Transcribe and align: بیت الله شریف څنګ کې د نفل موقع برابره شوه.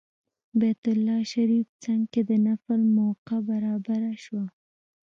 بیت 0.59 0.83
الله 0.93 1.19
شریف 1.33 1.67
څنګ 1.83 2.01
کې 2.11 2.21
د 2.29 2.31
نفل 2.47 2.81
موقع 2.97 3.37
برابره 3.49 4.13
شوه. 4.23 4.45